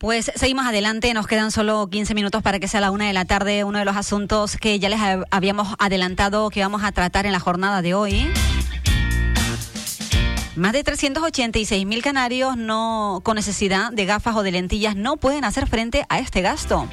Pues 0.00 0.32
seguimos 0.34 0.64
adelante, 0.64 1.12
nos 1.12 1.26
quedan 1.26 1.50
solo 1.50 1.86
15 1.90 2.14
minutos 2.14 2.42
para 2.42 2.58
que 2.58 2.68
sea 2.68 2.80
la 2.80 2.90
una 2.90 3.06
de 3.06 3.12
la 3.12 3.26
tarde. 3.26 3.64
Uno 3.64 3.80
de 3.80 3.84
los 3.84 3.98
asuntos 3.98 4.56
que 4.56 4.78
ya 4.78 4.88
les 4.88 4.98
habíamos 5.30 5.74
adelantado 5.78 6.48
que 6.48 6.62
vamos 6.62 6.82
a 6.84 6.90
tratar 6.90 7.26
en 7.26 7.32
la 7.32 7.38
jornada 7.38 7.82
de 7.82 7.92
hoy. 7.92 8.32
Más 10.56 10.72
de 10.72 10.84
386 10.84 11.84
mil 11.84 12.00
canarios 12.00 12.56
no, 12.56 13.20
con 13.22 13.34
necesidad 13.34 13.92
de 13.92 14.06
gafas 14.06 14.36
o 14.36 14.42
de 14.42 14.52
lentillas 14.52 14.96
no 14.96 15.18
pueden 15.18 15.44
hacer 15.44 15.66
frente 15.66 16.06
a 16.08 16.18
este 16.18 16.40
gasto. 16.40 16.88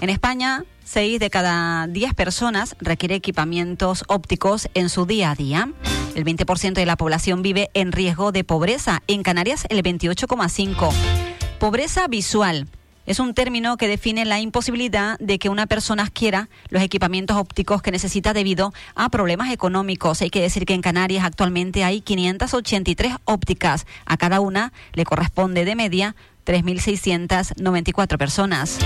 En 0.00 0.08
España, 0.08 0.64
6 0.84 1.18
de 1.18 1.30
cada 1.30 1.88
10 1.88 2.14
personas 2.14 2.76
requiere 2.78 3.16
equipamientos 3.16 4.04
ópticos 4.06 4.68
en 4.74 4.90
su 4.90 5.06
día 5.06 5.32
a 5.32 5.34
día. 5.34 5.72
El 6.14 6.24
20% 6.24 6.74
de 6.74 6.86
la 6.86 6.96
población 6.96 7.42
vive 7.42 7.68
en 7.74 7.90
riesgo 7.90 8.30
de 8.30 8.44
pobreza. 8.44 9.02
En 9.08 9.24
Canarias, 9.24 9.66
el 9.70 9.82
28,5%. 9.82 11.27
Pobreza 11.58 12.06
visual. 12.06 12.68
Es 13.04 13.18
un 13.18 13.34
término 13.34 13.76
que 13.76 13.88
define 13.88 14.24
la 14.24 14.38
imposibilidad 14.38 15.18
de 15.18 15.40
que 15.40 15.48
una 15.48 15.66
persona 15.66 16.04
adquiera 16.04 16.48
los 16.68 16.82
equipamientos 16.82 17.36
ópticos 17.36 17.82
que 17.82 17.90
necesita 17.90 18.32
debido 18.32 18.72
a 18.94 19.08
problemas 19.08 19.50
económicos. 19.50 20.22
Hay 20.22 20.30
que 20.30 20.40
decir 20.40 20.66
que 20.66 20.74
en 20.74 20.82
Canarias 20.82 21.24
actualmente 21.24 21.82
hay 21.82 22.00
583 22.00 23.16
ópticas. 23.24 23.86
A 24.06 24.16
cada 24.16 24.38
una 24.38 24.72
le 24.92 25.04
corresponde 25.04 25.64
de 25.64 25.74
media 25.74 26.14
3.694 26.46 28.18
personas. 28.18 28.78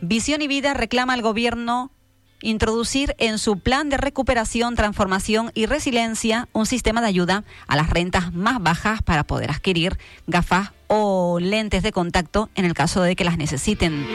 Visión 0.00 0.42
y 0.42 0.48
Vida 0.48 0.74
reclama 0.74 1.12
al 1.12 1.22
gobierno 1.22 1.92
introducir 2.42 3.14
en 3.18 3.38
su 3.38 3.58
plan 3.58 3.88
de 3.88 3.96
recuperación, 3.96 4.74
transformación 4.74 5.50
y 5.54 5.66
resiliencia 5.66 6.48
un 6.52 6.66
sistema 6.66 7.00
de 7.00 7.08
ayuda 7.08 7.44
a 7.66 7.76
las 7.76 7.90
rentas 7.90 8.32
más 8.32 8.62
bajas 8.62 9.02
para 9.02 9.24
poder 9.24 9.50
adquirir 9.50 9.98
gafas 10.26 10.72
o 10.86 11.38
lentes 11.40 11.82
de 11.82 11.92
contacto 11.92 12.48
en 12.54 12.64
el 12.64 12.74
caso 12.74 13.02
de 13.02 13.16
que 13.16 13.24
las 13.24 13.38
necesiten. 13.38 14.06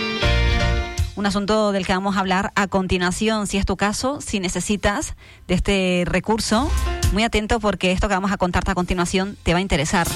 Un 1.16 1.28
asunto 1.28 1.72
del 1.72 1.86
que 1.86 1.94
vamos 1.94 2.17
a 2.17 2.22
hablar 2.22 2.52
a 2.56 2.67
continuación, 2.67 3.45
si 3.45 3.58
es 3.58 3.66
tu 3.66 3.78
caso, 3.78 4.20
si 4.20 4.39
necesitas 4.39 5.16
de 5.48 5.53
este 5.53 6.03
recurso, 6.08 6.72
muy 7.11 7.23
atento 7.23 7.59
porque 7.59 7.92
esto 7.92 8.08
que 8.08 8.16
vamos 8.16 8.31
a 8.31 8.38
contarte 8.38 8.72
a 8.72 8.76
continuación 8.76 9.38
te 9.44 9.53
va 9.53 9.59
a 9.59 9.61
interesar. 9.61 10.08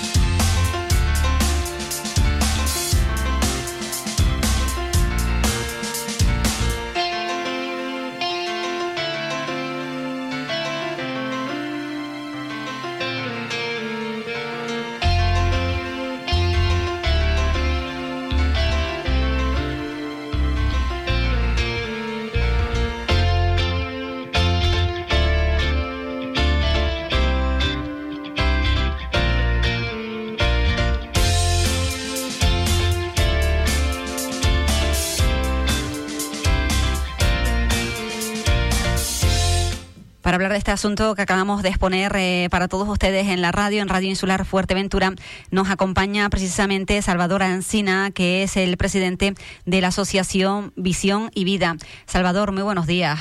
Este 40.68 40.74
asunto 40.74 41.16
que 41.16 41.22
acabamos 41.22 41.64
de 41.64 41.70
exponer 41.70 42.12
eh, 42.18 42.50
para 42.52 42.68
todos 42.68 42.90
ustedes 42.90 43.28
en 43.28 43.42
la 43.42 43.54
radio, 43.54 43.82
en 43.82 43.88
Radio 43.88 44.10
Insular 44.10 44.44
Fuerteventura. 44.44 45.14
Nos 45.50 45.70
acompaña 45.70 46.30
precisamente 46.30 47.02
Salvador 47.02 47.42
Ancina, 47.42 48.12
que 48.12 48.44
es 48.44 48.58
el 48.58 48.76
presidente 48.76 49.34
de 49.66 49.80
la 49.80 49.88
Asociación 49.88 50.74
Visión 50.76 51.32
y 51.34 51.46
Vida. 51.46 51.78
Salvador, 52.06 52.52
muy 52.52 52.64
buenos 52.64 52.86
días. 52.86 53.18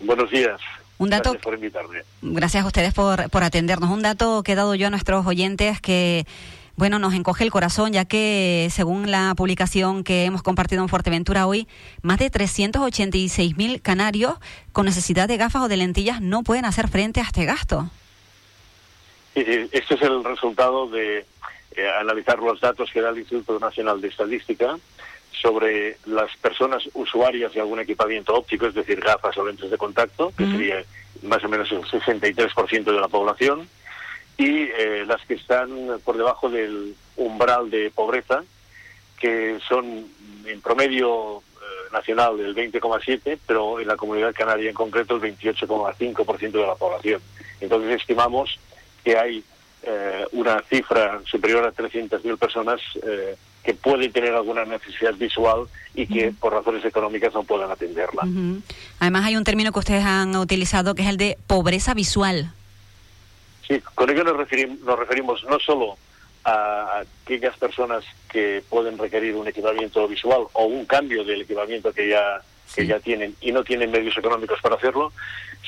Buenos 0.00 0.28
días. 0.28 0.60
Un 0.98 1.10
dato, 1.10 1.30
Gracias 1.30 1.44
por 1.44 1.54
invitarme. 1.54 1.98
Gracias 2.20 2.64
a 2.64 2.66
ustedes 2.66 2.94
por, 2.94 3.30
por 3.30 3.44
atendernos. 3.44 3.88
Un 3.88 4.02
dato 4.02 4.42
que 4.42 4.50
he 4.50 4.56
dado 4.56 4.74
yo 4.74 4.88
a 4.88 4.90
nuestros 4.90 5.24
oyentes 5.28 5.80
que 5.80 6.26
bueno, 6.80 6.98
nos 6.98 7.12
encoge 7.12 7.44
el 7.44 7.50
corazón, 7.50 7.92
ya 7.92 8.06
que 8.06 8.68
según 8.70 9.10
la 9.10 9.34
publicación 9.36 10.02
que 10.02 10.24
hemos 10.24 10.42
compartido 10.42 10.82
en 10.82 10.88
Fuerteventura 10.88 11.46
hoy, 11.46 11.68
más 12.00 12.18
de 12.18 12.32
386.000 12.32 13.82
canarios 13.82 14.38
con 14.72 14.86
necesidad 14.86 15.28
de 15.28 15.36
gafas 15.36 15.60
o 15.60 15.68
de 15.68 15.76
lentillas 15.76 16.22
no 16.22 16.42
pueden 16.42 16.64
hacer 16.64 16.88
frente 16.88 17.20
a 17.20 17.24
este 17.24 17.44
gasto. 17.44 17.90
Este 19.34 19.94
es 19.94 20.02
el 20.02 20.24
resultado 20.24 20.88
de 20.88 21.26
eh, 21.76 21.88
analizar 22.00 22.38
los 22.38 22.58
datos 22.62 22.90
que 22.90 23.02
da 23.02 23.10
el 23.10 23.18
Instituto 23.18 23.58
Nacional 23.58 24.00
de 24.00 24.08
Estadística 24.08 24.78
sobre 25.32 25.98
las 26.06 26.34
personas 26.38 26.82
usuarias 26.94 27.52
de 27.52 27.60
algún 27.60 27.80
equipamiento 27.80 28.34
óptico, 28.34 28.64
es 28.64 28.74
decir, 28.74 29.00
gafas 29.00 29.36
o 29.36 29.44
lentes 29.44 29.70
de 29.70 29.76
contacto, 29.76 30.32
que 30.34 30.46
sería 30.46 30.82
más 31.24 31.44
o 31.44 31.48
menos 31.50 31.70
el 31.72 31.82
63% 31.82 32.84
de 32.84 32.92
la 32.92 33.08
población, 33.08 33.68
y 34.40 34.70
eh, 34.74 35.04
las 35.06 35.20
que 35.26 35.34
están 35.34 35.68
por 36.02 36.16
debajo 36.16 36.48
del 36.48 36.94
umbral 37.16 37.68
de 37.68 37.90
pobreza, 37.90 38.42
que 39.18 39.58
son 39.68 40.06
en 40.46 40.60
promedio 40.62 41.40
eh, 41.40 41.92
nacional 41.92 42.38
del 42.38 42.56
20,7, 42.56 43.38
pero 43.46 43.80
en 43.80 43.86
la 43.86 43.96
comunidad 43.96 44.32
canaria 44.34 44.70
en 44.70 44.74
concreto 44.74 45.16
el 45.16 45.20
28,5% 45.20 46.52
de 46.52 46.66
la 46.66 46.74
población. 46.74 47.20
Entonces 47.60 48.00
estimamos 48.00 48.58
que 49.04 49.18
hay 49.18 49.44
eh, 49.82 50.24
una 50.32 50.62
cifra 50.62 51.20
superior 51.26 51.66
a 51.66 51.74
300.000 51.74 52.38
personas 52.38 52.80
que 53.62 53.74
pueden 53.74 54.10
tener 54.10 54.32
alguna 54.32 54.64
necesidad 54.64 55.12
visual 55.16 55.66
y 55.94 56.06
que 56.06 56.32
por 56.32 56.54
razones 56.54 56.82
económicas 56.86 57.34
no 57.34 57.42
puedan 57.42 57.70
atenderla. 57.70 58.22
Además 59.00 59.26
hay 59.26 59.36
un 59.36 59.44
término 59.44 59.70
que 59.70 59.80
ustedes 59.80 60.04
han 60.06 60.34
utilizado 60.36 60.94
que 60.94 61.02
es 61.02 61.08
el 61.08 61.18
de 61.18 61.36
pobreza 61.46 61.92
visual. 61.92 62.54
Sí, 63.70 63.80
con 63.94 64.10
ello 64.10 64.24
nos 64.24 64.36
referimos, 64.36 64.80
nos 64.80 64.98
referimos 64.98 65.44
no 65.44 65.60
solo 65.60 65.96
a 66.42 67.04
aquellas 67.22 67.56
personas 67.56 68.04
que 68.28 68.64
pueden 68.68 68.98
requerir 68.98 69.36
un 69.36 69.46
equipamiento 69.46 70.08
visual 70.08 70.46
o 70.54 70.64
un 70.64 70.86
cambio 70.86 71.22
del 71.22 71.42
equipamiento 71.42 71.92
que 71.92 72.08
ya 72.08 72.42
que 72.74 72.84
ya 72.84 72.98
tienen 72.98 73.36
y 73.40 73.52
no 73.52 73.62
tienen 73.62 73.92
medios 73.92 74.18
económicos 74.18 74.60
para 74.60 74.74
hacerlo, 74.74 75.12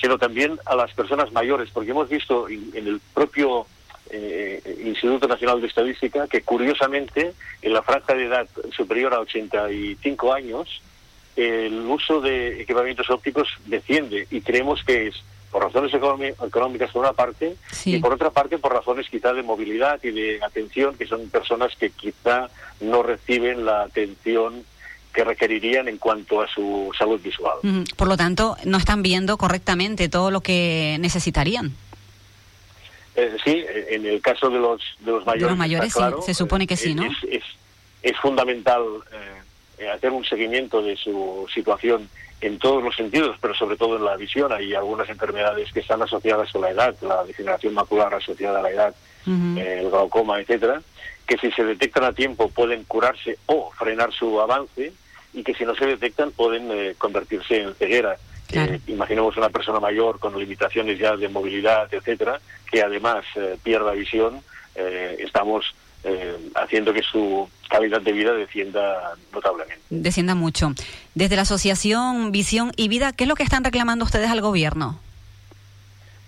sino 0.00 0.18
también 0.18 0.58
a 0.66 0.74
las 0.74 0.92
personas 0.94 1.30
mayores, 1.30 1.70
porque 1.72 1.92
hemos 1.92 2.08
visto 2.08 2.48
en, 2.48 2.72
el 2.74 3.00
propio 3.14 3.66
eh, 4.10 4.60
Instituto 4.84 5.28
Nacional 5.28 5.60
de 5.60 5.69
Estadística 5.69 6.26
que 6.26 6.42
curiosamente 6.42 7.34
en 7.60 7.72
la 7.72 7.82
franja 7.82 8.14
de 8.14 8.24
edad 8.24 8.48
superior 8.72 9.14
a 9.14 9.20
85 9.20 10.32
años 10.32 10.82
el 11.36 11.86
uso 11.86 12.20
de 12.20 12.62
equipamientos 12.62 13.08
ópticos 13.10 13.48
desciende 13.66 14.26
y 14.28 14.40
creemos 14.40 14.82
que 14.82 15.06
es 15.06 15.22
por 15.52 15.62
razones 15.62 15.92
económicas 15.94 16.90
por 16.90 17.02
una 17.02 17.12
parte 17.12 17.56
y 17.84 17.98
por 17.98 18.14
otra 18.14 18.30
parte 18.30 18.56
por 18.56 18.72
razones 18.72 19.06
quizá 19.10 19.34
de 19.34 19.42
movilidad 19.42 20.02
y 20.02 20.10
de 20.10 20.40
atención, 20.42 20.96
que 20.96 21.06
son 21.06 21.28
personas 21.28 21.76
que 21.76 21.90
quizá 21.90 22.48
no 22.80 23.02
reciben 23.02 23.66
la 23.66 23.82
atención 23.82 24.64
que 25.12 25.24
requerirían 25.24 25.88
en 25.88 25.98
cuanto 25.98 26.40
a 26.40 26.48
su 26.48 26.90
salud 26.96 27.20
visual. 27.20 27.58
Por 27.96 28.08
lo 28.08 28.16
tanto, 28.16 28.56
no 28.64 28.78
están 28.78 29.02
viendo 29.02 29.36
correctamente 29.36 30.08
todo 30.08 30.30
lo 30.30 30.40
que 30.40 30.96
necesitarían. 31.00 31.72
Eh, 33.14 33.36
sí, 33.44 33.62
en 33.90 34.06
el 34.06 34.22
caso 34.22 34.48
de 34.48 34.58
los, 34.58 34.80
de 35.00 35.12
los 35.12 35.26
mayores. 35.26 35.50
los 35.50 35.58
mayores, 35.58 35.92
sí, 35.92 36.00
se 36.24 36.32
supone 36.32 36.66
que 36.66 36.78
sí, 36.78 36.94
¿no? 36.94 37.04
Es, 37.28 37.42
es, 38.02 38.16
fundamental 38.16 38.82
eh, 39.12 39.42
hacer 39.91 40.10
un 40.10 40.25
seguimiento 40.25 40.82
de 40.82 40.97
su 40.97 41.47
situación 41.53 42.09
en 42.43 42.59
todos 42.59 42.82
los 42.82 42.94
sentidos, 42.97 43.37
pero 43.41 43.54
sobre 43.54 43.76
todo 43.76 43.97
en 43.97 44.04
la 44.04 44.16
visión. 44.16 44.53
Hay 44.53 44.75
algunas 44.75 45.09
enfermedades 45.09 45.73
que 45.73 45.81
están 45.81 46.02
asociadas 46.02 46.50
con 46.50 46.62
la 46.62 46.70
edad, 46.70 46.94
la 47.00 47.25
degeneración 47.25 47.73
macular 47.73 48.12
asociada 48.12 48.58
a 48.58 48.62
la 48.62 48.70
edad, 48.70 48.94
eh, 49.26 49.79
el 49.81 49.90
glaucoma, 49.90 50.40
etcétera, 50.40 50.82
que 51.26 51.38
si 51.38 51.52
se 51.52 51.64
detectan 51.64 52.05
a 52.05 52.12
tiempo 52.12 52.49
pueden 52.49 52.82
curarse 52.84 53.38
o 53.46 53.70
frenar 53.70 54.12
su 54.12 54.40
avance 54.40 54.93
y 55.32 55.44
que 55.44 55.55
si 55.55 55.64
no 55.64 55.75
se 55.76 55.87
detectan 55.87 56.32
pueden 56.32 56.69
eh, 56.73 56.94
convertirse 56.99 57.62
en 57.62 57.75
ceguera. 57.75 58.17
Eh, 58.52 58.81
imaginemos 58.88 59.37
una 59.37 59.49
persona 59.49 59.81
mayor 59.81 60.19
con 60.19 60.38
limitaciones 60.38 60.99
ya 60.99 61.17
de 61.17 61.29
movilidad, 61.29 61.88
etcétera, 61.94 62.40
que 62.70 62.82
además 62.82 63.25
pierda 63.62 63.93
visión. 63.93 64.43
estamos 64.75 65.75
eh, 66.04 66.37
haciendo 66.54 66.93
que 66.93 67.02
su 67.02 67.49
calidad 67.69 68.00
de 68.00 68.12
vida 68.12 68.32
descienda 68.32 69.14
notablemente. 69.32 69.81
Descienda 69.90 70.34
mucho. 70.34 70.75
Desde 71.14 71.37
la 71.37 71.43
Asociación 71.43 72.32
Visión 72.32 72.72
y 72.76 72.88
Vida, 72.88 73.12
¿qué 73.12 73.25
es 73.25 73.28
lo 73.28 73.34
que 73.34 73.43
están 73.43 73.64
reclamando 73.64 74.04
ustedes 74.04 74.31
al 74.31 74.40
gobierno? 74.40 74.99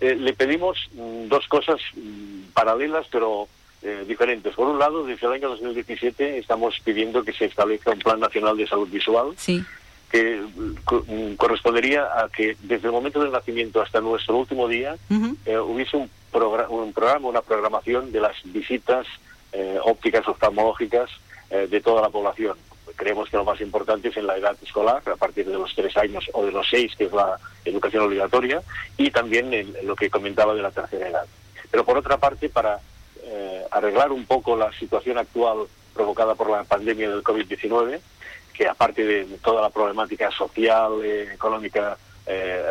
Eh, 0.00 0.16
le 0.16 0.32
pedimos 0.32 0.78
mm, 0.92 1.28
dos 1.28 1.46
cosas 1.48 1.80
mm, 1.94 2.52
paralelas, 2.54 3.06
pero 3.10 3.48
eh, 3.82 4.04
diferentes. 4.06 4.54
Por 4.54 4.68
un 4.68 4.78
lado, 4.78 5.04
desde 5.04 5.26
el 5.26 5.32
año 5.32 5.48
2017 5.50 6.38
estamos 6.38 6.78
pidiendo 6.84 7.22
que 7.22 7.32
se 7.32 7.46
establezca 7.46 7.90
un 7.90 7.98
Plan 7.98 8.20
Nacional 8.20 8.56
de 8.56 8.66
Salud 8.66 8.88
Visual. 8.88 9.34
Sí 9.36 9.64
que 10.14 10.40
mm, 10.40 11.34
correspondería 11.34 12.04
a 12.04 12.28
que 12.28 12.56
desde 12.62 12.86
el 12.86 12.92
momento 12.92 13.20
del 13.20 13.32
nacimiento 13.32 13.82
hasta 13.82 14.00
nuestro 14.00 14.36
último 14.36 14.68
día 14.68 14.96
eh, 15.44 15.58
hubiese 15.58 15.96
un, 15.96 16.08
un, 16.68 16.92
programa, 16.92 17.26
una 17.26 17.42
programación 17.42 18.12
de 18.12 18.20
las 18.20 18.36
visitas 18.44 19.08
eh, 19.54 19.78
ópticas 19.82 20.26
oftalmológicas 20.28 21.10
eh, 21.50 21.66
de 21.70 21.80
toda 21.80 22.02
la 22.02 22.10
población. 22.10 22.56
Creemos 22.96 23.28
que 23.28 23.36
lo 23.36 23.44
más 23.44 23.60
importante 23.60 24.08
es 24.08 24.16
en 24.16 24.26
la 24.26 24.36
edad 24.36 24.56
escolar, 24.62 25.02
a 25.06 25.16
partir 25.16 25.46
de 25.46 25.54
los 25.54 25.74
tres 25.74 25.96
años 25.96 26.28
o 26.32 26.44
de 26.44 26.52
los 26.52 26.68
seis, 26.68 26.94
que 26.96 27.04
es 27.04 27.12
la 27.12 27.38
educación 27.64 28.04
obligatoria, 28.04 28.62
y 28.96 29.10
también 29.10 29.52
en, 29.52 29.74
lo 29.84 29.96
que 29.96 30.10
comentaba 30.10 30.54
de 30.54 30.62
la 30.62 30.70
tercera 30.70 31.08
edad. 31.08 31.26
Pero 31.70 31.84
por 31.84 31.98
otra 31.98 32.18
parte, 32.18 32.48
para 32.48 32.80
arreglar 33.70 34.12
un 34.12 34.26
poco 34.26 34.54
la 34.54 34.70
situación 34.74 35.18
actual 35.18 35.66
provocada 35.94 36.34
por 36.34 36.50
la 36.50 36.62
pandemia 36.64 37.08
del 37.08 37.24
COVID-19, 37.24 38.00
que 38.54 38.68
aparte 38.68 39.04
de 39.04 39.24
toda 39.42 39.62
la 39.62 39.70
problemática 39.70 40.30
social, 40.30 41.00
eh, 41.02 41.32
económica, 41.34 41.98
eh, 42.26 42.62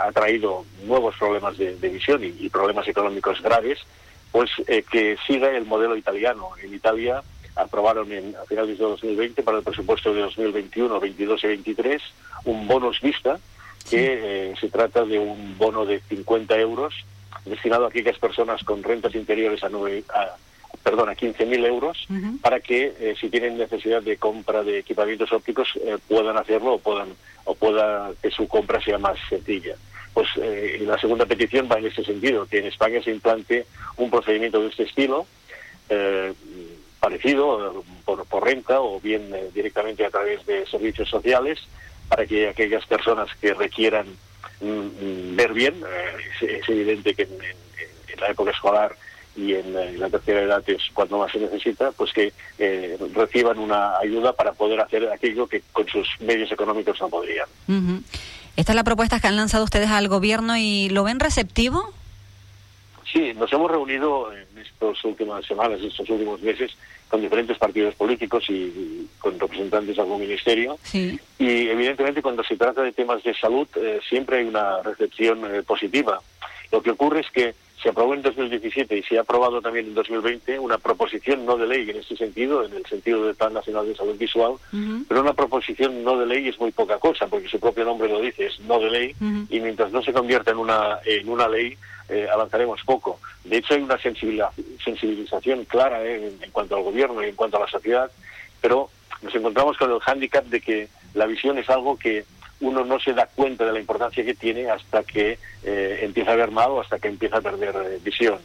ha, 0.00 0.10
traído 0.12 0.64
nuevos 0.84 1.16
problemas 1.16 1.58
de, 1.58 1.74
visión 1.74 2.22
y, 2.24 2.48
problemas 2.48 2.88
económicos 2.88 3.42
graves, 3.42 3.78
pues 4.36 4.50
eh, 4.66 4.84
que 4.92 5.16
siga 5.26 5.48
el 5.56 5.64
modelo 5.64 5.96
italiano. 5.96 6.50
En 6.62 6.74
Italia 6.74 7.22
aprobaron 7.54 8.12
en, 8.12 8.36
a 8.36 8.44
finales 8.44 8.76
de 8.76 8.84
2020 8.84 9.42
para 9.42 9.56
el 9.56 9.64
presupuesto 9.64 10.12
de 10.12 10.20
2021, 10.20 11.00
22 11.00 11.44
y 11.44 11.46
23 11.46 12.02
un 12.44 12.68
bonus 12.68 13.00
vista, 13.00 13.38
que 13.88 14.52
se 14.60 14.68
trata 14.68 15.06
de 15.06 15.18
un 15.18 15.56
bono 15.56 15.86
de 15.86 16.00
50 16.00 16.54
euros 16.58 16.92
destinado 17.46 17.86
a 17.86 17.88
aquellas 17.88 18.18
personas 18.18 18.62
con 18.62 18.82
rentas 18.82 19.14
interiores 19.14 19.64
a, 19.64 19.70
9, 19.70 20.04
a 20.12 20.36
perdón, 20.82 21.08
a 21.08 21.14
15.000 21.14 21.66
euros 21.66 22.06
para 22.42 22.60
que 22.60 22.94
eh, 23.00 23.14
si 23.18 23.30
tienen 23.30 23.56
necesidad 23.56 24.02
de 24.02 24.18
compra 24.18 24.62
de 24.62 24.80
equipamientos 24.80 25.32
ópticos 25.32 25.68
eh, 25.82 25.96
puedan 26.06 26.36
hacerlo 26.36 26.74
o 26.74 26.78
puedan 26.78 27.08
o 27.44 27.54
pueda 27.54 28.12
que 28.20 28.30
su 28.30 28.46
compra 28.48 28.82
sea 28.82 28.98
más 28.98 29.16
sencilla. 29.30 29.76
Pues 30.16 30.28
eh, 30.40 30.78
la 30.80 30.98
segunda 30.98 31.26
petición 31.26 31.68
va 31.70 31.76
en 31.78 31.88
ese 31.88 32.02
sentido, 32.02 32.46
que 32.46 32.60
en 32.60 32.64
España 32.64 33.02
se 33.02 33.10
implante 33.10 33.66
un 33.98 34.10
procedimiento 34.10 34.62
de 34.62 34.68
este 34.68 34.84
estilo, 34.84 35.26
parecido 36.98 37.84
por, 38.06 38.24
por, 38.24 38.42
renta 38.42 38.80
o 38.80 38.98
bien 38.98 39.30
directamente 39.52 40.06
a 40.06 40.10
través 40.10 40.46
de 40.46 40.64
servicios 40.64 41.10
sociales, 41.10 41.58
para 42.08 42.24
que 42.24 42.48
aquellas 42.48 42.86
personas 42.86 43.28
que 43.42 43.52
requieran 43.52 44.06
mm, 44.62 44.66
mm, 44.66 45.36
ver 45.36 45.52
bien, 45.52 45.84
es, 46.40 46.66
evidente 46.66 47.14
que 47.14 47.24
en 47.24 48.18
la 48.18 48.30
época 48.30 48.52
escolar 48.52 48.96
y 49.36 49.52
en, 49.52 50.00
la 50.00 50.08
tercera 50.08 50.40
edad 50.40 50.64
es 50.66 50.80
cuando 50.94 51.18
más 51.18 51.30
se 51.30 51.40
necesita, 51.40 51.92
pues 51.92 52.10
que 52.14 52.32
eh, 52.58 52.96
reciban 53.14 53.58
una 53.58 53.98
ayuda 53.98 54.32
para 54.32 54.54
poder 54.54 54.80
hacer 54.80 55.06
aquello 55.10 55.46
que 55.46 55.62
con 55.72 55.86
sus 55.86 56.08
medios 56.20 56.50
económicos 56.50 56.98
no 57.02 57.10
podrían. 57.10 57.48
Esta 58.56 58.72
es 58.72 58.76
la 58.76 58.84
propuesta 58.84 59.20
que 59.20 59.26
han 59.26 59.36
lanzado 59.36 59.64
ustedes 59.64 59.90
al 59.90 60.08
gobierno 60.08 60.56
y 60.56 60.88
¿lo 60.88 61.04
ven 61.04 61.20
receptivo? 61.20 61.92
Sí, 63.12 63.32
nos 63.34 63.52
hemos 63.52 63.70
reunido 63.70 64.32
en 64.32 64.46
estas 64.58 65.04
últimas 65.04 65.44
semanas, 65.44 65.80
estos 65.80 66.08
últimos 66.10 66.40
meses, 66.40 66.72
con 67.08 67.20
diferentes 67.20 67.56
partidos 67.58 67.94
políticos 67.94 68.44
y, 68.48 69.08
con 69.18 69.38
representantes 69.38 69.96
de 69.96 70.02
algún 70.02 70.20
ministerio. 70.20 70.78
Sí. 70.82 71.20
Y 71.38 71.68
evidentemente 71.68 72.22
cuando 72.22 72.42
se 72.42 72.56
trata 72.56 72.82
de 72.82 72.92
temas 72.92 73.22
de 73.22 73.34
salud 73.34 73.68
eh, 73.76 74.00
siempre 74.08 74.38
hay 74.38 74.46
una 74.46 74.82
recepción 74.82 75.42
eh, 75.54 75.62
positiva. 75.62 76.20
Lo 76.72 76.82
que 76.82 76.90
ocurre 76.90 77.20
es 77.20 77.30
que 77.30 77.54
se 77.82 77.90
aprobó 77.90 78.14
en 78.14 78.22
2017 78.22 78.96
y 78.96 79.02
se 79.02 79.18
ha 79.18 79.20
aprobado 79.20 79.60
también 79.60 79.86
en 79.86 79.94
2020 79.94 80.58
una 80.58 80.78
proposición 80.78 81.44
no 81.44 81.56
de 81.56 81.66
ley 81.66 81.90
en 81.90 81.96
este 81.96 82.16
sentido, 82.16 82.64
en 82.64 82.72
el 82.72 82.86
sentido 82.86 83.24
del 83.24 83.34
Plan 83.34 83.52
Nacional 83.52 83.86
de 83.86 83.94
Salud 83.94 84.16
Visual, 84.16 84.54
pero 85.08 85.20
una 85.20 85.34
proposición 85.34 86.02
no 86.02 86.16
de 86.18 86.26
ley 86.26 86.48
es 86.48 86.58
muy 86.58 86.72
poca 86.72 86.98
cosa, 86.98 87.26
porque 87.26 87.48
su 87.48 87.60
propio 87.60 87.84
nombre 87.84 88.08
lo 88.08 88.20
dice, 88.20 88.46
es 88.46 88.58
no 88.60 88.80
de 88.80 88.90
ley, 88.90 89.16
y 89.50 89.60
mientras 89.60 89.92
no 89.92 90.02
se 90.02 90.12
convierta 90.12 90.52
en 90.52 90.58
una, 90.58 90.98
en 91.04 91.28
una 91.28 91.48
ley, 91.48 91.76
eh, 92.08 92.28
avanzaremos 92.32 92.80
poco. 92.84 93.20
De 93.44 93.58
hecho, 93.58 93.74
hay 93.74 93.82
una 93.82 93.98
sensibilización 93.98 95.64
clara 95.64 96.04
eh, 96.04 96.32
en, 96.40 96.50
cuanto 96.52 96.76
al 96.76 96.82
gobierno 96.82 97.22
y 97.22 97.28
en 97.28 97.34
cuanto 97.34 97.56
a 97.56 97.60
la 97.60 97.68
sociedad, 97.68 98.10
pero 98.60 98.90
nos 99.22 99.34
encontramos 99.34 99.76
con 99.76 99.90
el 99.90 100.00
hándicap 100.00 100.44
de 100.46 100.60
que 100.60 100.88
la 101.14 101.26
visión 101.26 101.58
es 101.58 101.68
algo 101.68 101.98
que 101.98 102.24
uno 102.60 102.84
no 102.84 102.98
se 102.98 103.12
da 103.12 103.26
cuenta 103.26 103.64
de 103.64 103.72
la 103.72 103.80
importancia 103.80 104.24
que 104.24 104.34
tiene 104.34 104.70
hasta 104.70 105.02
que 105.02 105.38
eh, 105.62 105.98
empieza 106.02 106.32
a 106.32 106.36
ver 106.36 106.50
mal 106.50 106.70
o 106.70 106.80
hasta 106.80 106.98
que 106.98 107.08
empieza 107.08 107.38
a 107.38 107.40
perder 107.42 107.74
eh, 107.76 107.98
visión. 108.02 108.38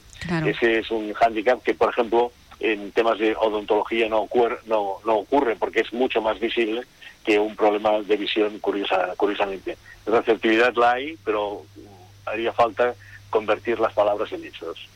Ese 0.46 0.80
es 0.80 0.92
un 0.92 1.13
hándicap 1.13 1.63
que, 1.63 1.74
por 1.74 1.90
ejemplo, 1.90 2.31
en 2.60 2.92
temas 2.92 3.18
de 3.18 3.36
odontología 3.36 4.08
no 4.08 4.19
ocurre, 4.19 4.60
no, 4.68 4.98
no 5.06 5.16
ocurre 5.16 5.56
porque 5.56 5.81
es 5.81 5.92
mucho 5.94 6.22
más 6.22 6.40
visible 6.40 6.84
que 7.24 7.40
un 7.40 7.56
problema 7.56 8.00
de 8.02 8.18
visión, 8.18 8.60
curiosa, 8.60 9.13
curiosamente. 9.18 9.78
La 10.06 10.19
receptividad 10.19 10.74
la 10.75 10.94
hay, 10.94 11.18
pero 11.24 11.64
haría 12.25 12.54
falta 12.54 12.94
convertir 13.31 13.80
las 13.80 13.94
palabras 13.94 14.31
en 14.31 14.45
hechos. 14.45 14.88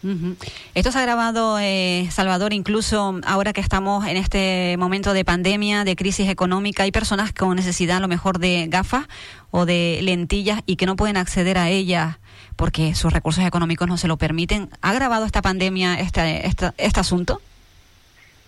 Esto 0.75 0.91
se 0.91 0.99
ha 0.99 1.01
grabado, 1.01 1.57
eh, 1.59 2.07
Salvador, 2.11 2.53
incluso 2.53 3.19
ahora 3.25 3.53
que 3.53 3.61
estamos 3.61 4.05
en 4.05 4.17
este 4.17 4.75
momento 4.77 5.13
de 5.13 5.25
pandemia, 5.25 5.83
de 5.83 5.95
crisis 5.95 6.29
económica, 6.29 6.83
hay 6.83 6.91
personas 6.91 7.33
con 7.33 7.55
necesidad 7.55 7.97
a 7.97 7.99
lo 8.01 8.07
mejor 8.07 8.37
de 8.37 8.67
gafas 8.67 9.07
o 9.49 9.65
de 9.65 9.99
lentillas 10.03 10.61
y 10.67 10.75
que 10.75 10.85
no 10.85 10.95
pueden 10.95 11.17
acceder 11.17 11.57
a 11.57 11.69
ellas 11.69 12.19
porque 12.55 12.93
sus 12.93 13.11
recursos 13.11 13.43
económicos 13.43 13.87
no 13.87 13.97
se 13.97 14.07
lo 14.07 14.17
permiten. 14.17 14.69
¿Ha 14.81 14.93
grabado 14.93 15.25
esta 15.25 15.41
pandemia 15.41 15.99
este, 15.99 16.45
este, 16.45 16.71
este 16.77 16.99
asunto? 16.99 17.41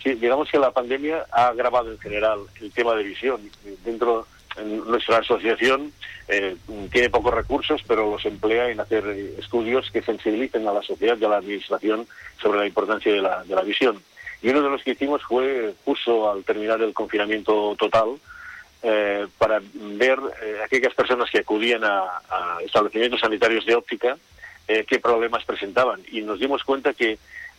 Sí, 0.04 0.14
digamos 0.14 0.50
que 0.50 0.60
la 0.60 0.72
pandemia 0.72 1.26
ha 1.32 1.48
agravado 1.48 1.92
en 1.92 1.98
general 1.98 2.40
el 2.62 2.72
tema 2.72 2.94
de 2.94 3.04
visión. 3.04 3.42
Dentro 3.84 4.28
nuestra 4.64 5.18
asociación 5.20 5.92
eh, 6.28 6.56
tiene 6.92 7.10
pocos 7.10 7.34
recursos, 7.34 7.82
pero 7.88 8.12
los 8.12 8.26
emplea 8.26 8.70
en 8.70 8.80
hacer 8.80 9.06
estudios 9.38 9.90
que 9.92 10.02
sensibilicen 10.02 10.68
a 10.68 10.74
la 10.74 10.82
sociedad 10.82 11.18
y 11.20 11.26
a 11.26 11.30
la 11.30 11.38
administración 11.38 12.08
sobre 12.42 12.60
la 12.60 12.68
importancia 12.68 13.12
de 13.12 13.22
la, 13.22 13.44
de 13.44 13.56
la 13.56 13.62
visión. 13.62 14.02
Y 14.42 14.50
uno 14.50 14.62
de 14.62 14.70
los 14.70 14.84
que 14.84 14.92
hicimos 14.92 15.24
fue 15.24 15.74
justo 15.86 16.32
al 16.32 16.44
terminar 16.44 16.82
el 16.82 16.94
confinamiento 16.94 17.76
total, 17.78 18.18
eh, 18.84 19.26
para 19.40 19.60
ver 19.74 20.20
eh, 20.44 20.58
aquellas 20.64 20.94
personas 20.94 21.30
que 21.32 21.40
acudían 21.40 21.84
a, 21.84 22.22
establecimientos 22.64 23.20
sanitarios 23.20 23.66
de 23.66 23.76
óptica 23.76 24.18
qué 24.68 25.00
problemas 25.00 25.46
presentaban. 25.46 26.02
Y 26.12 26.20
nos 26.20 26.42
dimos 26.42 26.62
cuenta 26.66 26.94
que 26.94 27.18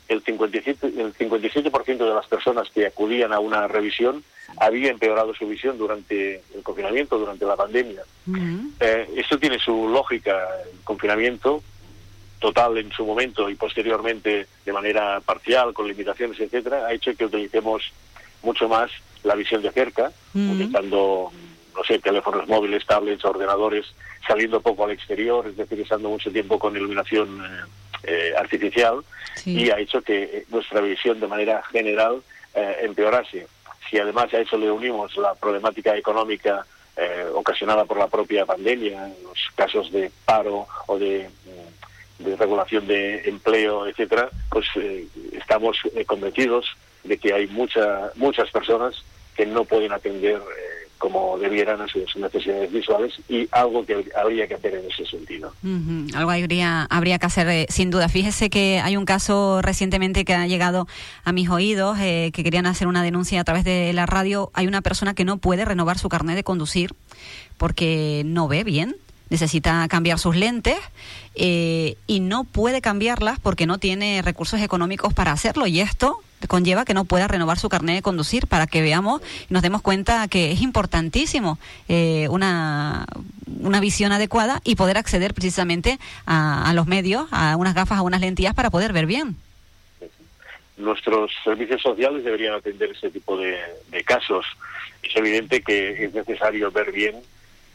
el 0.09 0.25
57%, 0.25 0.99
el 0.99 1.13
57 1.13 1.71
de 1.71 2.15
las 2.15 2.27
personas 2.27 2.71
que 2.71 2.87
acudían 2.87 3.33
a 3.33 3.41
una 3.41 3.69
revisión 3.69 4.25
había 4.57 4.91
empeorado 4.91 5.35
su 5.35 5.47
visión 5.47 5.77
durante 5.77 6.43
el 6.55 6.63
confinamiento, 6.63 7.19
durante 7.19 7.45
la 7.45 7.57
pandemia. 7.57 8.03
Eh, 8.81 9.09
esto 9.17 9.39
tiene 9.39 9.59
su 9.59 9.89
lógica. 9.89 10.39
El 10.73 10.81
confinamiento 10.83 11.63
total 12.39 12.79
en 12.79 12.91
su 12.93 13.05
momento 13.05 13.51
y 13.51 13.57
posteriormente 13.57 14.47
de 14.65 14.73
manera 14.73 15.21
parcial, 15.21 15.75
con 15.75 15.87
limitaciones, 15.87 16.41
etcétera, 16.41 16.87
ha 16.87 16.93
hecho 16.93 17.15
que 17.15 17.27
utilicemos 17.27 17.93
mucho 18.43 18.69
más 18.69 18.91
la 19.25 19.35
visión 19.35 19.61
de 19.61 19.73
cerca, 19.73 20.13
utilizando, 20.35 21.33
no 21.75 21.85
sé, 21.85 21.99
teléfonos 21.99 22.47
móviles, 22.49 22.87
tablets, 22.87 23.25
ordenadores, 23.25 23.87
saliendo 24.27 24.61
poco 24.61 24.85
al 24.85 24.93
exterior, 24.93 25.47
es 25.47 25.57
decir, 25.57 25.81
estando 25.81 26.09
mucho 26.09 26.31
tiempo 26.31 26.59
con 26.59 26.77
iluminación 26.77 27.45
eh, 27.45 27.65
eh, 28.05 28.33
artificial 28.37 29.03
y 29.45 29.71
ha 29.71 29.79
hecho 29.79 30.03
que 30.03 30.45
nuestra 30.49 30.81
visión 30.81 31.21
de 31.21 31.27
manera 31.27 31.63
general 31.71 32.23
empeorase. 32.55 33.47
Si 33.89 33.99
además 33.99 34.35
a 34.35 34.41
eso 34.41 34.59
le 34.59 34.71
unimos 34.71 35.17
la 35.17 35.35
problemática 35.35 35.97
económica 35.97 36.67
eh, 37.01 37.27
ocasionada 37.33 37.85
por 37.85 37.97
la 37.97 38.09
propia 38.09 38.45
pandemia, 38.45 39.09
los 39.23 39.39
casos 39.55 39.93
de 39.93 40.11
paro 40.25 40.67
o 40.89 40.99
de, 40.99 41.31
mm, 42.19 42.35
regulación 42.37 42.89
de 42.89 43.29
empleo, 43.29 43.87
etcétera, 43.87 44.29
pues 44.51 44.67
eh, 44.75 45.07
estamos 45.33 45.79
eh, 45.95 46.05
convencidos 46.05 46.67
de 47.05 47.17
que 47.17 47.33
hay 47.33 47.47
mucha, 47.47 48.11
muchas 48.17 48.51
personas 48.51 49.05
que 49.37 49.47
no 49.47 49.65
pueden 49.65 49.93
atender 49.93 50.43
como 50.99 51.39
debieran 51.39 51.81
a 51.81 51.89
sus 51.89 52.17
necesidades 52.17 52.73
visuales 52.73 53.15
y 53.29 53.49
algo 53.53 53.85
que 53.87 54.05
habría 54.17 54.47
que 54.47 54.55
hacer 54.55 54.75
en 54.75 54.91
ese 54.91 55.07
sentido. 55.07 55.53
Algo 56.15 56.31
habría, 56.31 56.85
habría 56.91 57.19
que 57.19 57.27
hacer 57.27 57.49
eh, 57.49 57.67
sin 57.69 57.91
duda. 57.91 58.09
Fíjese 58.09 58.51
que 58.51 58.81
hay 58.81 58.97
un 58.97 59.05
caso 59.05 59.63
recientemente 59.63 60.25
que 60.25 60.35
ha 60.35 60.47
llegado 60.47 60.87
a 61.25 61.33
mis 61.33 61.49
oídos 61.49 61.99
eh, 62.01 62.31
que 62.33 62.43
querían 62.43 62.67
hacer 62.67 62.89
una 62.89 63.03
denuncia 63.03 63.41
a 63.41 63.45
través 63.45 63.65
de 63.65 63.93
la 63.93 64.07
radio. 64.07 64.51
Hay 64.55 64.67
una 64.67 64.83
persona 64.83 65.15
que 65.15 65.25
no 65.25 65.39
puede 65.39 65.65
renovar 65.65 65.99
su 65.99 66.09
carnet 66.09 66.37
de 66.37 66.45
conducir 66.45 66.95
porque 67.57 68.23
no 68.27 68.49
ve 68.49 68.65
bien 68.65 68.97
necesita 69.31 69.87
cambiar 69.89 70.19
sus 70.19 70.37
lentes 70.37 70.79
eh, 71.35 71.97
y 72.07 72.21
no 72.21 72.45
puede 72.45 72.81
cambiarlas 72.81 73.39
porque 73.41 73.67
no 73.67 73.79
tiene 73.79 74.23
recursos 74.23 74.61
económicos 74.61 75.15
para 75.15 75.33
hacerlo. 75.33 75.67
Y 75.67 75.81
esto 75.81 76.21
conlleva 76.47 76.85
que 76.85 76.95
no 76.95 77.05
pueda 77.05 77.27
renovar 77.27 77.59
su 77.59 77.69
carnet 77.69 77.97
de 77.97 78.03
conducir 78.03 78.47
para 78.47 78.67
que 78.67 78.81
veamos 78.81 79.23
y 79.51 79.53
nos 79.53 79.63
demos 79.63 79.83
cuenta 79.83 80.29
que 80.29 80.53
es 80.53 80.61
importantísimo 80.61 81.59
eh, 81.89 82.29
una, 82.31 83.07
una 83.61 83.81
visión 83.81 84.13
adecuada 84.13 84.61
y 84.65 84.77
poder 84.77 84.99
acceder 84.99 85.35
precisamente 85.35 85.99
a, 86.27 86.73
los 86.75 86.87
medios, 86.87 87.27
a 87.33 87.57
unas 87.57 87.75
gafas, 87.75 87.99
a 87.99 88.03
unas 88.03 88.21
lentillas 88.21 88.55
para 88.55 88.71
poder 88.71 88.93
ver 88.93 89.07
bien. 89.07 89.37
nuestros 90.77 91.33
servicios 91.43 91.83
sociales 91.83 92.25
deberían 92.25 92.55
atender 92.55 92.91
ese 92.91 93.11
tipo 93.11 93.37
de, 93.37 93.59
casos. 94.05 94.47
Es 95.03 95.15
evidente 95.17 95.63
que 95.63 96.05
es 96.05 96.15
necesario 96.15 96.71
ver 96.71 96.93
bien 96.93 97.17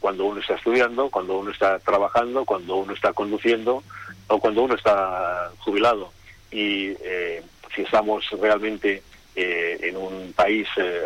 cuando 0.04 0.26
uno 0.26 0.38
está 0.38 0.56
estudiando, 0.56 1.08
cuando 1.08 1.38
uno 1.38 1.50
está 1.50 1.78
trabajando, 1.78 2.44
cuando 2.44 2.76
uno 2.76 2.92
está 2.92 3.14
conduciendo 3.14 3.82
o 4.26 4.38
cuando 4.38 4.64
uno 4.64 4.74
está 4.74 5.50
jubilado. 5.60 6.12
Y 6.52 6.88
eh, 7.02 7.42
si 7.74 7.80
estamos 7.80 8.22
realmente 8.38 9.02
eh, 9.34 9.78
en 9.80 9.96
un 9.96 10.34
país 10.34 10.68
eh, 10.76 11.00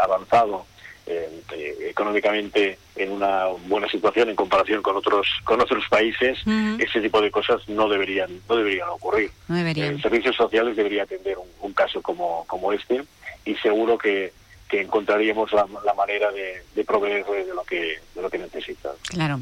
avanzado 0.00 0.66
eh, 1.04 1.42
económicamente 1.90 2.78
en 2.94 3.10
una 3.10 3.46
buena 3.66 3.88
situación 3.88 4.28
en 4.28 4.36
comparación 4.36 4.82
con 4.82 4.94
otros 4.94 5.26
con 5.42 5.60
otros 5.60 5.88
países 5.88 6.38
ese 6.78 7.00
tipo 7.00 7.20
de 7.20 7.32
cosas 7.32 7.68
no 7.68 7.88
deberían 7.88 8.30
no 8.48 8.54
deberían 8.54 8.88
ocurrir 8.88 9.32
no 9.48 9.56
deberían. 9.56 10.00
servicios 10.00 10.36
sociales 10.36 10.76
debería 10.76 11.02
atender 11.02 11.36
un, 11.60 11.72
caso 11.72 12.00
como 12.00 12.44
como 12.46 12.72
este 12.72 13.02
y 13.44 13.56
seguro 13.56 13.98
que 13.98 14.32
que 14.68 14.80
encontraríamos 14.80 15.52
la, 15.52 15.66
manera 15.94 16.32
de, 16.32 16.62
de 16.74 16.84
proveer 16.84 17.24
de 17.24 17.54
lo 17.54 17.62
que 17.64 17.98
de 18.14 18.22
lo 18.22 18.30
que 18.30 18.38
necesitan. 18.38 18.92
Claro. 19.08 19.40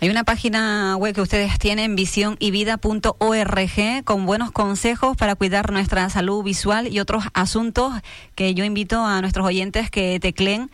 Hay 0.00 0.10
una 0.10 0.24
página 0.24 0.96
web 0.96 1.14
que 1.14 1.20
ustedes 1.20 1.58
tienen, 1.58 1.96
visionyvida.org, 1.96 4.04
con 4.04 4.26
buenos 4.26 4.50
consejos 4.50 5.16
para 5.16 5.34
cuidar 5.34 5.72
nuestra 5.72 6.08
salud 6.10 6.44
visual 6.44 6.92
y 6.92 7.00
otros 7.00 7.24
asuntos 7.32 7.92
que 8.34 8.54
yo 8.54 8.64
invito 8.64 9.04
a 9.04 9.20
nuestros 9.20 9.46
oyentes 9.46 9.90
que 9.90 10.18
tecleen 10.20 10.70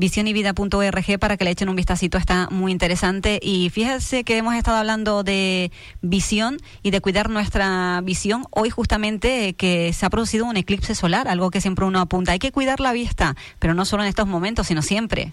visionyvida.org 0.00 1.18
para 1.20 1.36
que 1.36 1.44
le 1.44 1.50
echen 1.50 1.68
un 1.68 1.76
vistacito, 1.76 2.18
está 2.18 2.48
muy 2.50 2.72
interesante. 2.72 3.38
Y 3.40 3.70
fíjense 3.70 4.24
que 4.24 4.36
hemos 4.38 4.54
estado 4.54 4.78
hablando 4.78 5.22
de 5.22 5.70
visión 6.00 6.56
y 6.82 6.90
de 6.90 7.00
cuidar 7.00 7.28
nuestra 7.28 8.00
visión. 8.02 8.46
Hoy 8.50 8.70
justamente 8.70 9.52
que 9.54 9.92
se 9.92 10.06
ha 10.06 10.10
producido 10.10 10.46
un 10.46 10.56
eclipse 10.56 10.94
solar, 10.94 11.28
algo 11.28 11.50
que 11.50 11.60
siempre 11.60 11.84
uno 11.84 12.00
apunta. 12.00 12.32
Hay 12.32 12.38
que 12.38 12.50
cuidar 12.50 12.80
la 12.80 12.92
vista, 12.92 13.36
pero 13.58 13.74
no 13.74 13.84
solo 13.84 14.02
en 14.02 14.08
estos 14.08 14.26
momentos, 14.26 14.66
sino 14.66 14.80
siempre. 14.82 15.32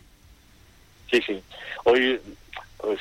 Sí, 1.09 1.21
sí. 1.25 1.39
Hoy 1.85 2.19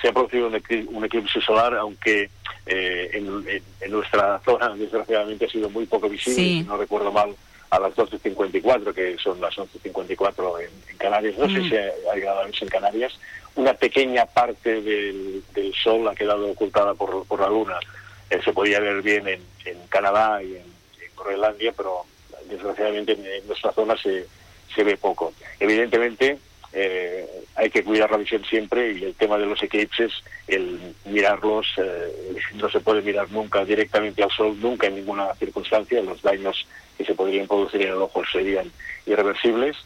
se 0.01 0.09
ha 0.09 0.13
producido 0.13 0.47
un 0.47 1.05
eclipse 1.05 1.41
solar, 1.41 1.75
aunque 1.75 2.31
eh, 2.67 3.11
en, 3.13 3.91
nuestra 3.91 4.41
zona 4.45 4.71
desgraciadamente 4.71 5.47
ha 5.47 5.49
sido 5.49 5.69
muy 5.69 5.87
poco 5.87 6.09
visible, 6.09 6.37
si 6.37 6.63
no 6.63 6.77
recuerdo 6.77 7.13
mal 7.13 7.35
a 7.71 7.79
las 7.81 7.95
12.54, 7.95 8.95
que 8.95 9.17
son 9.19 9.41
las 9.41 9.55
11.54 9.57 10.61
en, 10.61 10.71
en 10.91 10.97
Canarias. 10.97 11.39
No 11.39 11.49
sé 11.49 11.61
mm. 11.61 11.69
si 11.69 11.77
ha, 11.77 12.15
llegado 12.15 12.41
a 12.41 12.45
verse 12.45 12.65
en 12.65 12.71
Canarias. 12.71 13.19
Una 13.55 13.75
pequeña 13.75 14.27
parte 14.27 14.81
del, 14.81 15.43
sol 15.83 16.07
ha 16.09 16.15
quedado 16.15 16.49
ocultada 16.51 16.95
por, 16.95 17.27
por 17.27 17.41
la 17.41 17.49
luna. 17.49 17.79
Eh, 18.31 18.41
se 18.45 18.53
podía 18.53 18.81
ver 18.81 19.03
bien 19.03 19.27
en, 19.29 19.41
Canadá 19.89 20.43
y 20.43 20.57
en, 20.57 20.77
Groenlandia, 21.17 21.73
pero 21.73 22.05
desgraciadamente 22.49 23.13
en, 23.13 23.47
nuestra 23.47 23.73
zona 23.73 23.97
se, 23.97 24.27
se 24.75 24.85
ve 24.85 24.97
poco. 24.97 25.33
Evidentemente, 25.59 26.39
eh, 26.73 27.27
hay 27.55 27.71
que 27.71 27.83
cuidar 27.83 28.11
la 28.11 28.19
visión 28.19 28.45
siempre 28.45 28.93
y 28.93 29.05
el 29.05 29.15
tema 29.15 29.39
de 29.39 29.47
los 29.47 29.63
eclipses, 29.63 30.13
el 30.47 30.95
mirarlos, 31.05 31.67
eh, 31.79 32.37
no 32.55 32.69
se 32.69 32.81
puede 32.81 33.03
mirar 33.03 33.31
nunca 33.31 33.65
directamente 33.65 34.23
al 34.23 34.31
sol, 34.31 34.57
nunca 34.61 34.87
en 34.87 34.97
ninguna 34.97 35.35
circunstancia, 35.35 36.03
los 36.03 36.21
daños 36.23 36.67
que 36.97 37.05
se 37.05 37.15
podrían 37.15 37.47
producir 37.47 37.83
en 37.83 37.89
el 37.89 38.03
ojo 38.03 38.23
serían 38.31 38.71
irreversibles, 39.07 39.77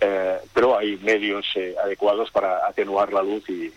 eh, 0.00 0.38
pero 0.52 0.76
hay 0.76 0.96
medios 0.98 1.46
eh, 1.54 1.74
adecuados 1.82 2.30
para 2.30 2.66
atenuar 2.66 3.12
la 3.12 3.22
luz 3.22 3.48
y, 3.48 3.72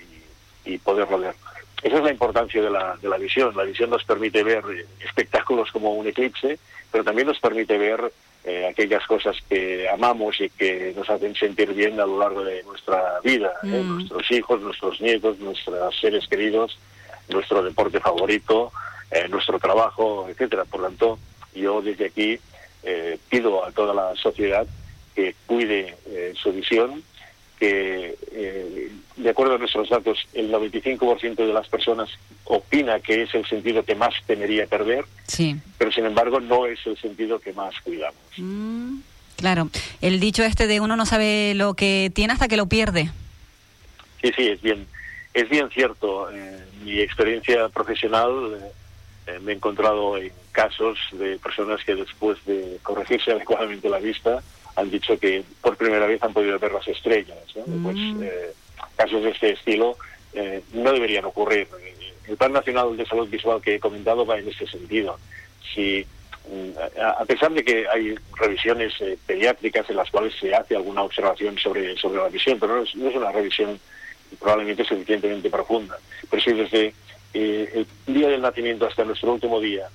y, 0.65 0.77
poderlo 0.79 1.19
ver. 1.19 1.35
Esa 1.81 1.97
es 1.97 2.03
la 2.03 2.11
importancia 2.11 2.61
de 2.61 2.69
la, 2.69 2.97
de 3.01 3.07
la 3.07 3.17
visión. 3.17 3.55
La 3.55 3.63
visión 3.63 3.89
nos 3.89 4.03
permite 4.03 4.43
ver 4.43 4.63
espectáculos 5.05 5.71
como 5.71 5.93
un 5.93 6.07
eclipse, 6.07 6.59
pero 6.91 7.05
también 7.05 7.27
nos 7.27 7.39
permite 7.39 7.77
ver 7.77 8.11
eh, 8.45 8.67
aquellas 8.67 9.05
cosas 9.05 9.37
que 9.47 9.87
amamos 9.89 10.39
y 10.41 10.49
que 10.49 10.93
nos 10.95 11.09
hacen 11.09 11.35
sentir 11.35 11.73
bien 11.73 11.99
a 11.99 12.05
lo 12.05 12.19
largo 12.19 12.43
de 12.43 12.63
nuestra 12.63 13.19
vida, 13.23 13.51
mm. 13.63 13.95
nuestros 13.97 14.31
hijos, 14.31 14.61
nuestros 14.61 15.01
nietos, 15.01 15.39
nuestros 15.39 15.99
seres 15.99 16.27
queridos, 16.27 16.79
nuestro 17.29 17.61
deporte 17.63 17.99
favorito, 17.99 18.71
nuestro 19.29 19.59
trabajo, 19.59 20.27
etcétera. 20.29 20.65
Por 20.65 20.81
lo 20.81 20.87
tanto, 20.87 21.19
yo 21.53 21.81
desde 21.81 22.05
aquí 22.05 22.39
eh, 22.83 23.17
pido 23.29 23.65
a 23.65 23.71
toda 23.71 23.93
la 23.93 24.15
sociedad 24.15 24.65
que 25.15 25.35
cuide 25.45 25.95
eh, 26.07 26.33
su 26.41 26.53
visión, 26.53 27.03
que 27.59 28.15
eh, 28.31 28.91
de 29.17 29.29
acuerdo 29.29 29.55
a 29.55 29.57
nuestros 29.57 29.89
datos 29.89 30.17
el 30.33 30.51
95% 30.51 31.35
de 31.35 31.53
las 31.53 31.67
personas 31.67 32.09
opina 32.45 32.99
que 32.99 33.23
es 33.23 33.35
el 33.35 33.45
sentido 33.45 33.83
que 33.83 33.95
más 33.95 34.13
temería 34.25 34.65
perder, 34.65 35.05
sí. 35.27 35.57
pero 35.77 35.91
sin 35.91 36.05
embargo 36.05 36.39
no 36.39 36.65
es 36.65 36.79
el 36.85 36.97
sentido 36.97 37.39
que 37.39 37.53
más 37.53 37.75
cuidamos. 37.81 38.21
Mm, 38.37 38.99
claro, 39.35 39.69
el 40.01 40.19
dicho 40.19 40.43
este 40.43 40.67
de 40.67 40.79
uno 40.79 40.95
no 40.95 41.05
sabe 41.05 41.53
lo 41.53 41.73
que 41.73 42.11
tiene 42.13 42.33
hasta 42.33 42.47
que 42.47 42.57
lo 42.57 42.67
pierde. 42.67 43.11
Sí, 44.21 44.31
sí, 44.35 44.47
es 44.47 44.61
bien, 44.61 44.87
es 45.33 45.49
bien 45.49 45.69
cierto. 45.69 46.29
mi 46.83 46.99
experiencia 46.99 47.69
profesional 47.69 48.57
me 49.41 49.51
he 49.51 49.55
encontrado 49.55 50.17
en 50.17 50.31
casos 50.51 50.97
de 51.11 51.37
personas 51.37 51.83
que 51.83 51.95
después 51.95 52.43
de 52.45 52.79
corregirse 52.83 53.31
adecuadamente 53.31 53.89
la 53.89 53.99
vista 53.99 54.41
han 54.75 54.89
dicho 54.89 55.19
que 55.19 55.43
por 55.61 55.77
primera 55.77 56.05
vez 56.05 56.21
han 56.23 56.33
podido 56.33 56.57
ver 56.59 56.71
las 56.71 56.87
estrellas. 56.87 57.37
Pues, 57.53 57.97
mm. 57.97 58.23
eh, 58.23 58.53
casos 58.95 59.23
de 59.23 59.31
este 59.31 59.51
estilo 59.51 59.97
eh, 60.33 60.61
no 60.73 60.91
deberían 60.93 61.25
ocurrir. 61.25 61.67
El 62.27 62.37
Plan 62.37 62.53
Nacional 62.53 62.95
de 62.95 63.05
Salud 63.05 63.27
Visual 63.27 63.61
que 63.61 63.75
he 63.75 63.79
comentado 63.79 64.25
va 64.25 64.37
en 64.37 64.47
ese 64.47 64.67
sentido. 64.67 65.17
Si 65.73 66.05
mm, 66.47 67.01
a 67.01 67.25
pesar 67.25 67.51
de 67.51 67.63
que 67.63 67.87
hay 67.87 68.15
revisiones 68.35 68.93
eh, 69.01 69.17
pediátricas 69.25 69.89
en 69.89 69.97
las 69.97 70.09
cuales 70.09 70.33
se 70.39 70.53
hace 70.53 70.75
alguna 70.75 71.03
observación 71.03 71.57
sobre, 71.57 71.97
sobre 71.97 72.21
la 72.21 72.29
visión, 72.29 72.59
pero 72.59 72.75
no 72.77 72.83
es, 72.83 72.95
no 72.95 73.09
es 73.09 73.15
una 73.15 73.31
revisión 73.31 73.79
probablemente 74.39 74.83
suficientemente 74.83 75.49
profunda. 75.49 75.97
Pero 76.29 76.41
si 76.41 76.53
desde 76.53 76.93
el 77.33 77.85
día 78.07 78.27
del 78.27 78.41
nacimiento 78.41 78.87
hasta 78.87 79.03
nuestro 79.03 79.33
último 79.33 79.59
día 79.59 79.87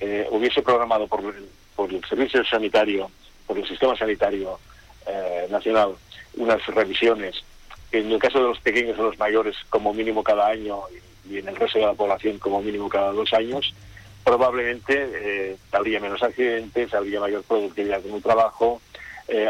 eh, 0.00 0.26
hubiese 0.30 0.62
programado 0.62 1.08
por, 1.08 1.20
por, 1.74 1.92
el 1.92 2.04
servicio 2.04 2.44
sanitario, 2.44 3.10
por 3.46 3.58
el 3.58 3.66
sistema 3.66 3.96
sanitario 3.96 4.58
eh, 5.06 5.48
nacional, 5.50 5.94
unas 6.36 6.64
revisiones, 6.66 7.42
en 7.90 8.12
el 8.12 8.18
caso 8.20 8.38
de 8.38 8.48
los 8.48 8.60
pequeños 8.60 8.96
o 8.98 9.02
los 9.02 9.18
mayores 9.18 9.56
como 9.70 9.92
mínimo 9.92 10.22
cada 10.22 10.46
año 10.46 10.82
y 11.28 11.38
en 11.38 11.48
el 11.48 11.56
resto 11.56 11.80
de 11.80 11.86
la 11.86 11.94
población 11.94 12.38
como 12.38 12.62
mínimo 12.62 12.88
cada 12.88 13.10
dos 13.10 13.32
años, 13.32 13.74
probablemente 14.22 15.08
eh, 15.12 15.56
habría 15.72 15.98
menos 15.98 16.22
accidentes, 16.22 16.94
habría 16.94 17.20
mayor 17.20 17.42
productividad 17.42 18.04
en 18.06 18.14
el 18.14 18.22
trabajo, 18.22 18.80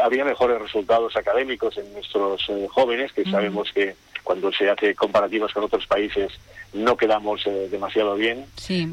habría 0.03 0.25
mejores 0.25 0.61
resultados 0.61 1.15
académicos 1.15 1.77
en 1.77 1.93
nuestros 1.93 2.51
jóvenes, 2.69 3.13
que 3.13 3.23
sabemos 3.23 3.71
que 3.71 3.95
cuando 4.25 4.51
se 4.51 4.69
hace 4.69 4.93
comparativas 4.93 5.53
con 5.53 5.63
otros 5.63 5.87
países 5.87 6.33
no 6.73 6.97
quedamos 6.97 7.45
demasiado 7.71 8.15
bien. 8.15 8.45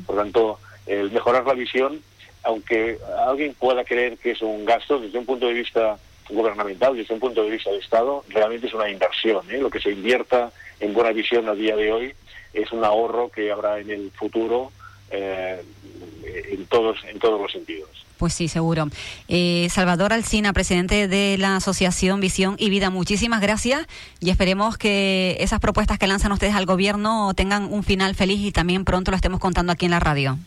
Por 0.06 0.14
tanto, 0.14 0.60
el 0.86 1.10
mejorar 1.10 1.46
la 1.46 1.54
visión, 1.54 2.00
aunque 2.42 2.98
alguien 3.26 3.54
pueda 3.54 3.84
creer 3.84 4.18
que 4.18 4.32
es 4.32 4.42
un 4.42 4.64
gasto 4.64 5.00
desde 5.00 5.18
un 5.18 5.26
punto 5.26 5.46
de 5.46 5.54
vista 5.54 5.98
gubernamental, 6.28 6.96
desde 6.96 7.14
un 7.14 7.20
punto 7.20 7.42
de 7.42 7.50
vista 7.50 7.70
de 7.70 7.78
Estado, 7.78 8.24
realmente 8.28 8.66
es 8.66 8.74
una 8.74 8.88
inversión. 8.88 9.48
¿eh? 9.50 9.58
Lo 9.58 9.70
que 9.70 9.80
se 9.80 9.90
invierta 9.90 10.50
en 10.80 10.92
buena 10.92 11.12
visión 11.12 11.48
a 11.48 11.54
día 11.54 11.76
de 11.76 11.92
hoy 11.92 12.14
es 12.52 12.72
un 12.72 12.84
ahorro 12.84 13.30
que 13.30 13.50
habrá 13.50 13.78
en 13.78 13.90
el 13.90 14.10
futuro 14.12 14.72
eh, 15.10 15.62
en, 16.24 16.66
todos, 16.66 16.98
en 17.04 17.18
todos 17.18 17.40
los 17.40 17.52
sentidos. 17.52 17.90
Pues 18.18 18.32
sí, 18.32 18.48
seguro. 18.48 18.88
Eh, 19.28 19.68
Salvador 19.70 20.12
Alcina, 20.12 20.52
presidente 20.52 21.06
de 21.06 21.36
la 21.38 21.56
Asociación 21.56 22.18
Visión 22.20 22.56
y 22.58 22.70
Vida, 22.70 22.88
muchísimas 22.90 23.42
gracias 23.42 23.86
y 24.20 24.30
esperemos 24.30 24.78
que 24.78 25.36
esas 25.40 25.60
propuestas 25.60 25.98
que 25.98 26.06
lanzan 26.06 26.32
ustedes 26.32 26.54
al 26.54 26.64
gobierno 26.64 27.34
tengan 27.34 27.70
un 27.70 27.84
final 27.84 28.14
feliz 28.14 28.40
y 28.40 28.52
también 28.52 28.84
pronto 28.84 29.10
lo 29.10 29.16
estemos 29.16 29.38
contando 29.38 29.72
aquí 29.72 29.84
en 29.84 29.90
la 29.90 30.00
radio. 30.00 30.38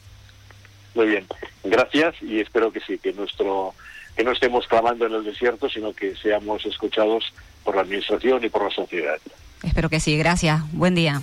Muy 0.96 1.08
bien, 1.08 1.28
gracias 1.64 2.16
y 2.22 2.40
espero 2.40 2.72
que 2.72 2.80
sí, 2.82 2.98
que 2.98 3.14
nuestro 3.14 3.74
que 4.16 4.24
no 4.24 4.32
estemos 4.32 4.68
clamando 4.68 5.06
en 5.06 5.14
el 5.14 5.24
desierto, 5.24 5.70
sino 5.70 5.94
que 5.94 6.14
seamos 6.16 6.66
escuchados 6.66 7.32
por 7.64 7.76
la 7.76 7.84
administración 7.84 8.44
y 8.44 8.50
por 8.50 8.64
la 8.64 8.70
sociedad. 8.70 9.18
Espero 9.64 9.90
que 9.90 10.02
sí, 10.02 10.18
gracias. 10.18 10.62
Buen 10.74 10.94
día. 10.94 11.22